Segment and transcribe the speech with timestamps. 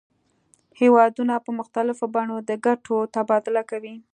[0.79, 3.95] هیوادونه په مختلفو بڼو د ګټو تبادله کوي